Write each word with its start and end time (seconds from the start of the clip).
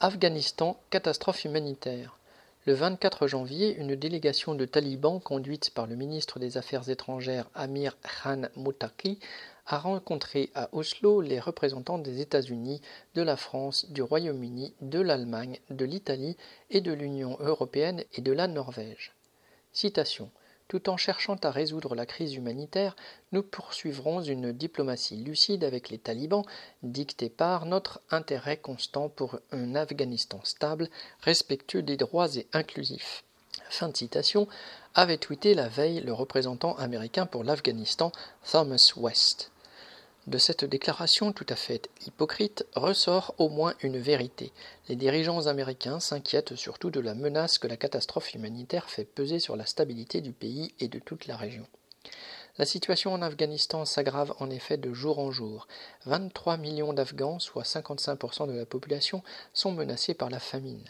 Afghanistan, 0.00 0.78
catastrophe 0.90 1.44
humanitaire. 1.44 2.16
Le 2.66 2.72
24 2.72 3.26
janvier, 3.26 3.74
une 3.74 3.96
délégation 3.96 4.54
de 4.54 4.64
talibans 4.64 5.20
conduite 5.20 5.70
par 5.74 5.88
le 5.88 5.96
ministre 5.96 6.38
des 6.38 6.56
Affaires 6.56 6.88
étrangères 6.88 7.50
Amir 7.56 7.96
Khan 8.02 8.42
Muttaqi 8.54 9.18
a 9.66 9.76
rencontré 9.76 10.50
à 10.54 10.68
Oslo 10.70 11.20
les 11.20 11.40
représentants 11.40 11.98
des 11.98 12.20
États-Unis, 12.20 12.80
de 13.16 13.22
la 13.22 13.36
France, 13.36 13.86
du 13.90 14.00
Royaume-Uni, 14.00 14.72
de 14.82 15.00
l'Allemagne, 15.00 15.58
de 15.68 15.84
l'Italie 15.84 16.36
et 16.70 16.80
de 16.80 16.92
l'Union 16.92 17.36
européenne 17.40 18.04
et 18.12 18.20
de 18.20 18.30
la 18.32 18.46
Norvège. 18.46 19.16
Citation 19.72 20.30
tout 20.68 20.90
en 20.90 20.96
cherchant 20.96 21.36
à 21.42 21.50
résoudre 21.50 21.94
la 21.94 22.06
crise 22.06 22.34
humanitaire, 22.34 22.94
nous 23.32 23.42
poursuivrons 23.42 24.22
une 24.22 24.52
diplomatie 24.52 25.16
lucide 25.16 25.64
avec 25.64 25.88
les 25.88 25.98
talibans, 25.98 26.44
dictée 26.82 27.30
par 27.30 27.66
notre 27.66 28.00
intérêt 28.10 28.58
constant 28.58 29.08
pour 29.08 29.40
un 29.50 29.74
Afghanistan 29.74 30.40
stable, 30.44 30.88
respectueux 31.22 31.82
des 31.82 31.96
droits 31.96 32.36
et 32.36 32.46
inclusif. 32.52 33.24
Fin 33.70 33.88
de 33.88 33.96
citation, 33.96 34.46
avait 34.94 35.18
tweeté 35.18 35.54
la 35.54 35.68
veille 35.68 36.00
le 36.00 36.12
représentant 36.12 36.76
américain 36.76 37.26
pour 37.26 37.44
l'Afghanistan, 37.44 38.12
Thomas 38.50 38.92
West. 38.96 39.50
De 40.28 40.36
cette 40.36 40.66
déclaration 40.66 41.32
tout 41.32 41.46
à 41.48 41.56
fait 41.56 41.88
hypocrite 42.06 42.66
ressort 42.74 43.34
au 43.38 43.48
moins 43.48 43.72
une 43.80 43.96
vérité. 43.96 44.52
Les 44.90 44.94
dirigeants 44.94 45.46
américains 45.46 46.00
s'inquiètent 46.00 46.54
surtout 46.54 46.90
de 46.90 47.00
la 47.00 47.14
menace 47.14 47.56
que 47.56 47.66
la 47.66 47.78
catastrophe 47.78 48.34
humanitaire 48.34 48.90
fait 48.90 49.06
peser 49.06 49.38
sur 49.38 49.56
la 49.56 49.64
stabilité 49.64 50.20
du 50.20 50.32
pays 50.32 50.74
et 50.80 50.88
de 50.88 50.98
toute 50.98 51.28
la 51.28 51.36
région. 51.38 51.66
La 52.58 52.66
situation 52.66 53.12
en 53.12 53.22
Afghanistan 53.22 53.84
s'aggrave 53.84 54.34
en 54.40 54.50
effet 54.50 54.76
de 54.76 54.92
jour 54.92 55.20
en 55.20 55.30
jour. 55.30 55.68
23 56.06 56.56
millions 56.56 56.92
d'Afghans, 56.92 57.38
soit 57.38 57.62
55% 57.62 58.48
de 58.48 58.52
la 58.52 58.66
population, 58.66 59.22
sont 59.52 59.70
menacés 59.70 60.14
par 60.14 60.28
la 60.28 60.40
famine. 60.40 60.82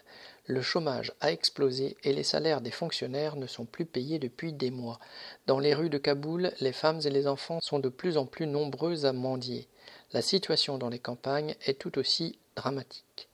Le 0.47 0.63
chômage 0.63 1.13
a 1.21 1.31
explosé 1.31 1.99
et 2.05 2.15
les 2.15 2.23
salaires 2.23 2.63
des 2.63 2.71
fonctionnaires 2.71 3.37
ne 3.37 3.47
sont 3.47 3.67
plus 3.67 3.85
payés 3.85 4.19
depuis 4.19 4.55
des 4.55 4.71
mois. 4.71 4.99
Dans 5.47 5.59
les 5.59 5.75
rues 5.75 5.91
de 5.91 5.99
Kaboul, 5.99 6.53
les 6.61 6.73
femmes 6.73 7.03
et 7.05 7.11
les 7.11 7.27
enfants 7.27 7.61
sont 7.61 7.81
de 7.81 7.91
plus 7.91 8.17
en 8.17 8.25
plus 8.25 8.47
nombreux 8.47 9.05
à 9.05 9.13
mendier. 9.13 9.69
La 10.15 10.23
situation 10.23 10.79
dans 10.79 10.89
les 10.89 10.99
campagnes 10.99 11.55
est 11.67 11.79
tout 11.79 11.99
aussi 11.99 12.39
dramatique. 12.57 13.29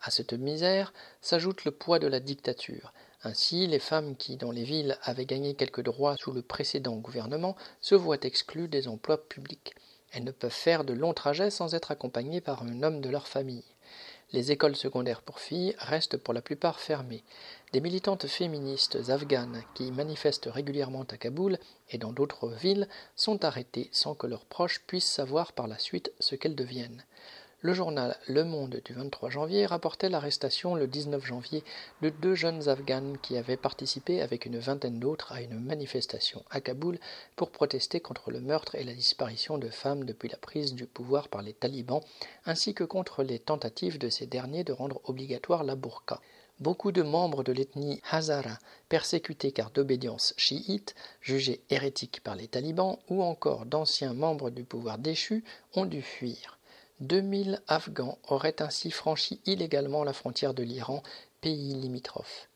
À 0.00 0.10
cette 0.10 0.32
misère 0.32 0.94
s'ajoute 1.20 1.66
le 1.66 1.70
poids 1.70 1.98
de 1.98 2.06
la 2.06 2.20
dictature. 2.20 2.94
Ainsi, 3.26 3.66
les 3.66 3.78
femmes 3.78 4.16
qui, 4.16 4.36
dans 4.36 4.50
les 4.50 4.64
villes, 4.64 4.98
avaient 5.02 5.24
gagné 5.24 5.54
quelques 5.54 5.82
droits 5.82 6.16
sous 6.18 6.30
le 6.30 6.42
précédent 6.42 6.96
gouvernement 6.96 7.56
se 7.80 7.94
voient 7.94 8.20
exclues 8.20 8.68
des 8.68 8.86
emplois 8.86 9.26
publics. 9.28 9.74
Elles 10.12 10.24
ne 10.24 10.30
peuvent 10.30 10.50
faire 10.50 10.84
de 10.84 10.92
longs 10.92 11.14
trajets 11.14 11.50
sans 11.50 11.74
être 11.74 11.90
accompagnées 11.90 12.42
par 12.42 12.62
un 12.62 12.82
homme 12.82 13.00
de 13.00 13.08
leur 13.08 13.26
famille. 13.26 13.64
Les 14.32 14.52
écoles 14.52 14.76
secondaires 14.76 15.22
pour 15.22 15.40
filles 15.40 15.74
restent 15.78 16.18
pour 16.18 16.34
la 16.34 16.42
plupart 16.42 16.80
fermées. 16.80 17.24
Des 17.72 17.80
militantes 17.80 18.26
féministes 18.26 18.98
afghanes 19.08 19.62
qui 19.74 19.90
manifestent 19.90 20.50
régulièrement 20.52 21.04
à 21.04 21.16
Kaboul 21.16 21.58
et 21.90 21.98
dans 21.98 22.12
d'autres 22.12 22.48
villes 22.50 22.88
sont 23.16 23.42
arrêtées 23.44 23.88
sans 23.92 24.14
que 24.14 24.26
leurs 24.26 24.44
proches 24.44 24.82
puissent 24.86 25.10
savoir 25.10 25.52
par 25.52 25.66
la 25.66 25.78
suite 25.78 26.12
ce 26.20 26.34
qu'elles 26.34 26.56
deviennent. 26.56 27.04
Le 27.64 27.72
journal 27.72 28.14
Le 28.28 28.44
Monde 28.44 28.82
du 28.84 28.92
23 28.92 29.30
janvier 29.30 29.64
rapportait 29.64 30.10
l'arrestation 30.10 30.74
le 30.74 30.86
19 30.86 31.24
janvier 31.24 31.64
de 32.02 32.10
deux 32.10 32.34
jeunes 32.34 32.68
Afghanes 32.68 33.16
qui 33.22 33.38
avaient 33.38 33.56
participé 33.56 34.20
avec 34.20 34.44
une 34.44 34.58
vingtaine 34.58 35.00
d'autres 35.00 35.32
à 35.32 35.40
une 35.40 35.58
manifestation 35.58 36.44
à 36.50 36.60
Kaboul 36.60 36.98
pour 37.36 37.50
protester 37.50 38.00
contre 38.00 38.30
le 38.30 38.42
meurtre 38.42 38.74
et 38.74 38.84
la 38.84 38.92
disparition 38.92 39.56
de 39.56 39.70
femmes 39.70 40.04
depuis 40.04 40.28
la 40.28 40.36
prise 40.36 40.74
du 40.74 40.84
pouvoir 40.84 41.28
par 41.28 41.40
les 41.40 41.54
talibans, 41.54 42.02
ainsi 42.44 42.74
que 42.74 42.84
contre 42.84 43.22
les 43.22 43.38
tentatives 43.38 43.96
de 43.96 44.10
ces 44.10 44.26
derniers 44.26 44.62
de 44.62 44.74
rendre 44.74 45.00
obligatoire 45.04 45.64
la 45.64 45.74
burqa. 45.74 46.20
Beaucoup 46.60 46.92
de 46.92 47.00
membres 47.00 47.42
de 47.42 47.52
l'ethnie 47.52 48.02
Hazara, 48.10 48.58
persécutés 48.90 49.52
car 49.52 49.70
d'obédience 49.70 50.34
chiite, 50.36 50.94
jugés 51.22 51.62
hérétiques 51.70 52.20
par 52.22 52.36
les 52.36 52.46
talibans, 52.46 52.98
ou 53.08 53.22
encore 53.22 53.64
d'anciens 53.64 54.12
membres 54.12 54.50
du 54.50 54.64
pouvoir 54.64 54.98
déchu, 54.98 55.44
ont 55.72 55.86
dû 55.86 56.02
fuir. 56.02 56.58
2000 57.00 57.60
Afghans 57.66 58.18
auraient 58.28 58.62
ainsi 58.62 58.92
franchi 58.92 59.40
illégalement 59.46 60.04
la 60.04 60.12
frontière 60.12 60.54
de 60.54 60.62
l'Iran, 60.62 61.02
pays 61.40 61.74
limitrophe. 61.74 62.48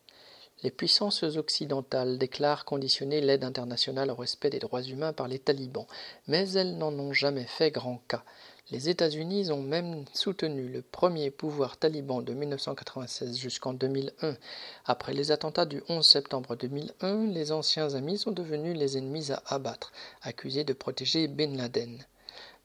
Les 0.62 0.70
puissances 0.70 1.22
occidentales 1.22 2.18
déclarent 2.18 2.64
conditionner 2.64 3.20
l'aide 3.20 3.42
internationale 3.42 4.10
au 4.10 4.14
respect 4.14 4.50
des 4.50 4.60
droits 4.60 4.82
humains 4.82 5.12
par 5.12 5.28
les 5.28 5.38
talibans, 5.40 5.86
mais 6.28 6.50
elles 6.52 6.78
n'en 6.78 6.92
ont 6.92 7.12
jamais 7.12 7.46
fait 7.46 7.70
grand 7.70 8.00
cas. 8.08 8.24
Les 8.70 8.88
États-Unis 8.88 9.50
ont 9.50 9.62
même 9.62 10.04
soutenu 10.12 10.68
le 10.68 10.82
premier 10.82 11.30
pouvoir 11.30 11.76
taliban 11.76 12.22
de 12.22 12.34
1996 12.34 13.38
jusqu'en 13.38 13.72
2001. 13.72 14.36
Après 14.84 15.14
les 15.14 15.32
attentats 15.32 15.64
du 15.64 15.82
11 15.88 16.06
septembre 16.06 16.54
2001, 16.54 17.26
les 17.26 17.50
anciens 17.50 17.94
amis 17.94 18.18
sont 18.18 18.32
devenus 18.32 18.76
les 18.76 18.98
ennemis 18.98 19.32
à 19.32 19.42
abattre, 19.46 19.92
accusés 20.22 20.64
de 20.64 20.74
protéger 20.74 21.28
Bin 21.28 21.56
Laden. 21.56 22.04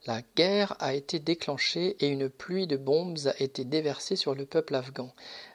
La 0.06 0.20
guerre 0.36 0.76
a 0.80 0.92
été 0.92 1.18
déclenchée 1.18 1.96
et 2.00 2.08
une 2.08 2.28
pluie 2.28 2.66
de 2.66 2.76
bombes 2.76 3.16
a 3.24 3.42
été 3.42 3.64
déversée 3.64 4.16
sur 4.16 4.34
le 4.34 4.44
peuple 4.44 4.74
afghan. 4.74 5.10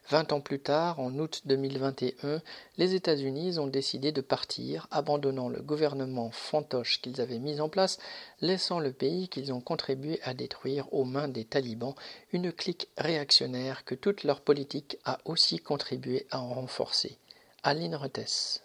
Vingt 0.10 0.34
ans 0.34 0.42
plus 0.42 0.60
tard, 0.60 1.00
en 1.00 1.14
août 1.20 1.44
2021, 1.46 2.42
les 2.78 2.96
États-Unis 2.96 3.60
ont 3.60 3.68
décidé 3.68 4.12
de 4.12 4.22
partir, 4.22 4.88
abandonnant 4.90 5.50
le 5.50 5.62
gouvernement 5.62 6.32
fantoche 6.32 7.00
qu'ils 7.00 7.22
avaient 7.22 7.38
mis 7.38 7.62
en 7.62 7.70
place, 7.70 8.00
laissant 8.42 8.80
le 8.80 8.92
pays 8.92 9.30
qu'ils 9.30 9.54
ont 9.54 9.62
contribué 9.62 10.20
à 10.24 10.34
détruire 10.34 10.92
aux 10.92 11.06
mains 11.06 11.28
des 11.28 11.46
talibans, 11.46 11.94
une 12.34 12.52
clique 12.52 12.90
réactionnaire 12.98 13.86
que 13.86 13.94
toute 13.94 14.24
leur 14.24 14.42
politique 14.42 14.98
a 15.06 15.20
aussi 15.26 15.60
contribué 15.60 16.26
à 16.32 16.40
en 16.40 16.56
renforcer. 16.56 17.20
Aline 17.62 17.94
Retes. 17.94 18.64